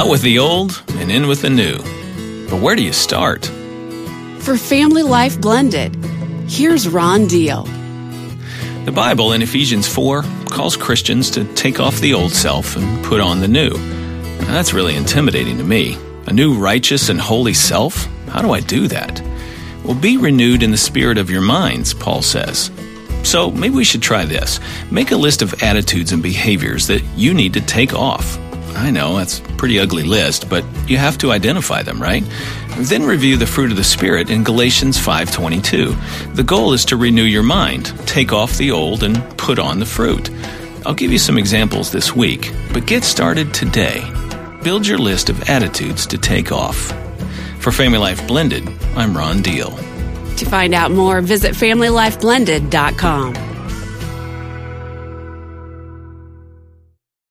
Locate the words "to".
11.32-11.44, 15.58-15.64, 27.52-27.60, 31.18-31.32, 36.86-36.96, 46.06-46.18, 50.36-50.46